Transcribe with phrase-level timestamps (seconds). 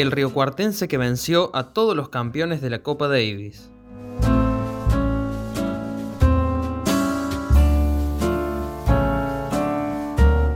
[0.00, 3.70] el riocuartense que venció a todos los campeones de la Copa Davis.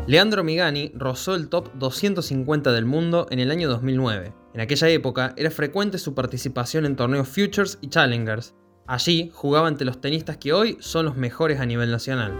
[0.06, 4.34] Leandro Migani rozó el top 250 del mundo en el año 2009.
[4.52, 8.54] En aquella época era frecuente su participación en torneos Futures y Challengers.
[8.86, 12.32] Allí jugaba ante los tenistas que hoy son los mejores a nivel nacional.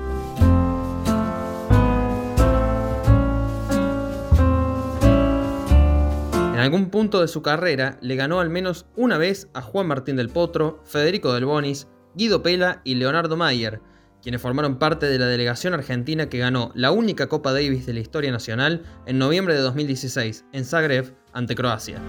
[6.61, 10.29] Algún punto de su carrera le ganó al menos una vez a Juan Martín del
[10.29, 13.81] Potro, Federico del Bonis, Guido Pela y Leonardo Mayer,
[14.23, 18.01] quienes formaron parte de la delegación argentina que ganó la única Copa Davis de la
[18.01, 22.01] historia nacional en noviembre de 2016 en Zagreb ante Croacia.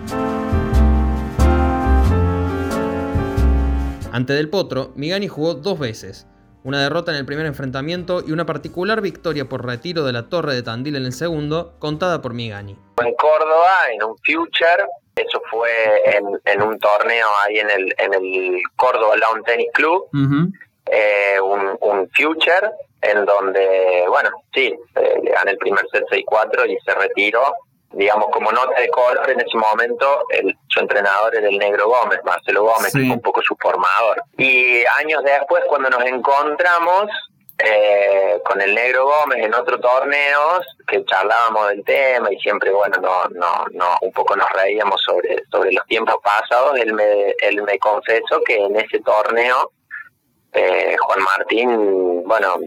[4.11, 6.27] Ante Del Potro, Migani jugó dos veces,
[6.63, 10.53] una derrota en el primer enfrentamiento y una particular victoria por retiro de la Torre
[10.53, 12.77] de Tandil en el segundo, contada por Migani.
[12.97, 15.69] En Córdoba, en un Future, eso fue
[16.05, 20.07] en, un torneo ahí en el, en el Córdoba Lawn Tennis Club
[20.91, 26.69] eh, un, un future en donde, bueno, sí, eh, le gané el primer set 6-4
[26.69, 27.41] y se retiró.
[27.93, 32.19] Digamos, como nota de color, en ese momento el, su entrenador era el Negro Gómez,
[32.23, 34.23] Marcelo Gómez, que fue un poco su formador.
[34.37, 37.09] Y años después, cuando nos encontramos,
[37.63, 42.97] eh, con el Negro Gómez en otro torneo que charlábamos del tema y siempre bueno
[42.99, 47.61] no no no un poco nos reíamos sobre sobre los tiempos pasados él me él
[47.61, 49.69] me confesó que en ese torneo
[50.53, 52.57] eh, Juan Martín, bueno,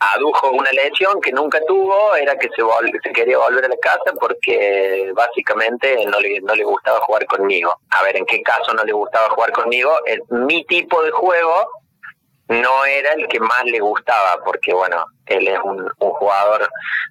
[0.00, 2.62] adujo una lesión que nunca tuvo, era que se,
[3.02, 7.74] se quería volver a la casa porque básicamente no le, no le gustaba jugar conmigo.
[7.90, 9.90] A ver, ¿en qué caso no le gustaba jugar conmigo?
[10.30, 11.79] mi tipo de juego
[12.50, 16.68] no era el que más le gustaba, porque bueno, él es un, jugador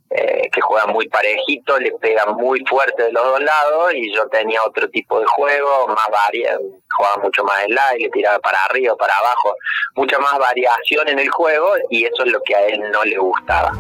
[0.10, 4.28] eh, que juega muy parejito, le pega muy fuerte de los dos lados y yo
[4.28, 6.60] tenía otro tipo de juego, más variedad,
[6.98, 9.56] jugaba mucho más el aire, tiraba para arriba, para abajo,
[9.96, 13.18] mucha más variación en el juego y eso es lo que a él no le
[13.18, 13.72] gustaba.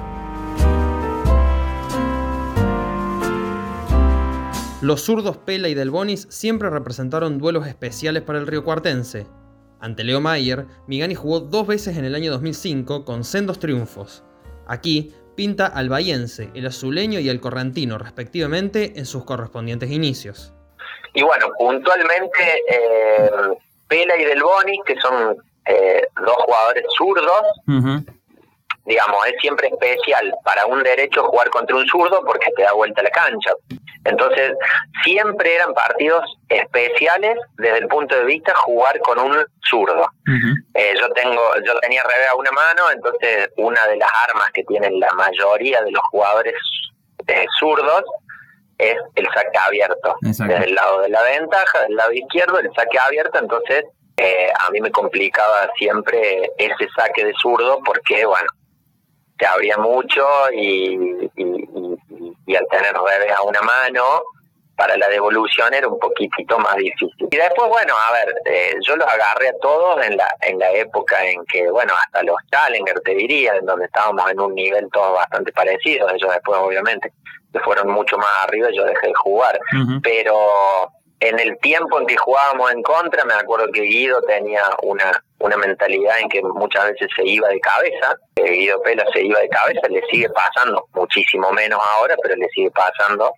[4.81, 9.27] Los zurdos Pela y Del Bonis siempre representaron duelos especiales para el río cuartense,
[9.79, 14.23] ante Leo Mayer, Migani jugó dos veces en el año 2005 con sendos triunfos.
[14.67, 20.53] Aquí pinta al bahiense, el azuleño y el correntino, respectivamente, en sus correspondientes inicios.
[21.13, 23.31] Y bueno, puntualmente, eh,
[23.87, 27.41] Pela y Del Boni, que son eh, dos jugadores zurdos,
[28.89, 33.03] digamos, es siempre especial para un derecho jugar contra un zurdo porque te da vuelta
[33.03, 33.51] la cancha.
[34.03, 34.53] Entonces,
[35.03, 40.09] siempre eran partidos especiales desde el punto de vista jugar con un zurdo.
[40.73, 44.63] Eh, yo tengo, yo tenía revés a una mano, entonces una de las armas que
[44.63, 46.55] tienen la mayoría de los jugadores
[47.27, 48.03] eh, zurdos
[48.79, 50.15] es el saque abierto.
[50.21, 53.85] Desde el lado de la ventaja, del lado izquierdo, el saque abierto, entonces
[54.17, 58.49] eh, a mí me complicaba siempre ese saque de zurdo porque, bueno,
[59.39, 64.23] te abría mucho y, y, al tener revés a una mano,
[64.75, 67.27] para la devolución era un poquitito más difícil.
[67.31, 70.71] Y después, bueno, a ver, eh, yo los agarré a todos en la, en la
[70.71, 74.87] época en que, bueno, hasta los Challenger te diría, en donde estábamos en un nivel
[74.91, 77.13] todos bastante parecido, ellos después obviamente
[77.51, 79.59] se fueron mucho más arriba y yo dejé de jugar,
[80.03, 85.23] pero en el tiempo en que jugábamos en contra, me acuerdo que Guido tenía una,
[85.39, 89.49] una mentalidad en que muchas veces se iba de cabeza, Guido Pela se iba de
[89.49, 93.33] cabeza, le sigue pasando, muchísimo menos ahora, pero le sigue pasando,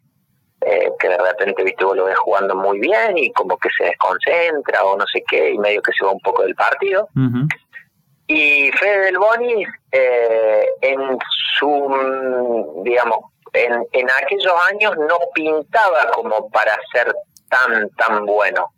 [0.61, 3.85] eh, que de repente, viste, vos lo ves jugando muy bien y como que se
[3.85, 7.09] desconcentra o no sé qué, y medio que se va un poco del partido.
[8.27, 11.17] Y Fede del Boni, eh, en
[11.57, 13.17] su, digamos,
[13.53, 17.13] en, en aquellos años no pintaba como para ser
[17.51, 18.73] tan, tan bueno.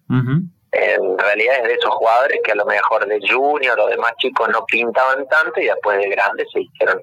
[0.71, 4.15] En realidad es de esos jugadores que a lo mejor de junior o de más
[4.17, 7.01] chicos no pintaban tanto y después de grandes se hicieron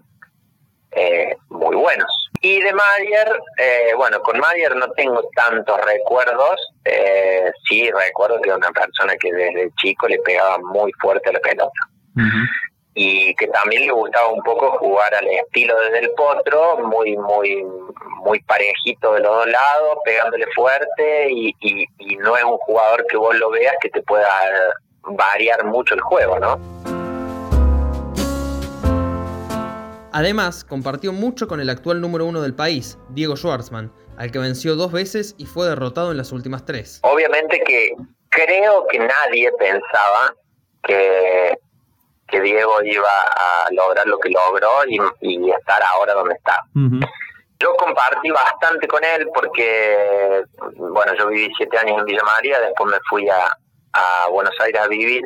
[0.91, 2.31] eh, muy buenos.
[2.43, 6.73] Y de Mayer, eh, bueno, con Mayer no tengo tantos recuerdos.
[6.85, 11.41] Eh, sí, recuerdo que era una persona que desde chico le pegaba muy fuerte la
[11.41, 11.81] pelota
[12.95, 17.65] y que también le gustaba un poco jugar al estilo de Del Potro, muy, muy,
[18.25, 23.17] muy parejito de los dos lados, pegándole fuerte y, y, no es un jugador que
[23.17, 24.29] vos lo veas que te pueda
[25.03, 26.59] variar mucho el juego, ¿no?
[30.13, 34.75] Además, compartió mucho con el actual número uno del país, Diego Schwartzman, al que venció
[34.75, 36.99] dos veces y fue derrotado en las últimas tres.
[37.05, 37.95] Obviamente que
[38.29, 40.35] creo que nadie pensaba
[40.83, 41.57] que
[42.31, 44.71] que Diego iba a lograr lo que logró
[45.21, 46.63] y, estar ahora donde está.
[47.59, 50.45] Yo compartí bastante con él porque,
[50.77, 53.49] bueno, yo viví siete años en Villa María, después me fui a,
[53.93, 55.23] a Buenos Aires a vivir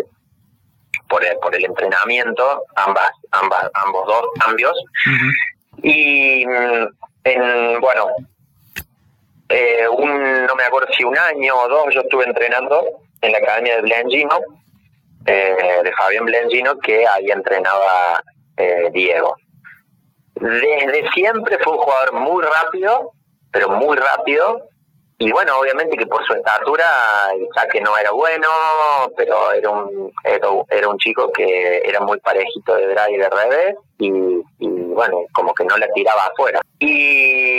[1.08, 4.76] por el, por el entrenamiento, ambas, ambas, ambos dos cambios.
[5.82, 6.44] Y
[7.24, 8.08] en, bueno,
[9.48, 12.84] eh, un, no me acuerdo si un año o dos yo estuve entrenando
[13.20, 14.40] en la academia de Blengino,
[15.26, 18.22] eh, de Fabián Blengino, que ahí entrenaba
[18.56, 19.36] eh, Diego.
[20.34, 23.12] Desde siempre fue un jugador muy rápido,
[23.50, 24.68] pero muy rápido,
[25.18, 26.84] y bueno, obviamente que por su estatura
[27.34, 28.48] el saque no era bueno,
[29.16, 33.76] pero era un era, un chico que era muy parejito de drive y de revés
[33.98, 34.10] y,
[34.58, 36.60] bueno, como que no la tiraba afuera.
[36.80, 37.53] Y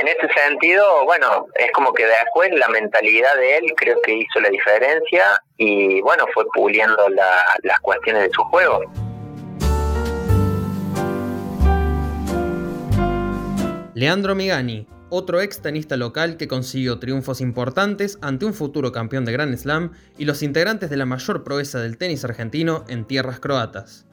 [0.00, 4.40] en ese sentido, bueno, es como que después la mentalidad de él creo que hizo
[4.40, 8.80] la diferencia y bueno, fue puliendo las cuestiones de su juego.
[13.94, 19.32] Leandro Migani, otro ex tenista local que consiguió triunfos importantes ante un futuro campeón de
[19.32, 24.06] Grand Slam y los integrantes de la mayor proeza del tenis argentino en tierras croatas.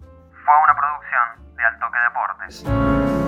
[0.00, 3.23] Fue una producción de Altoque Deportes.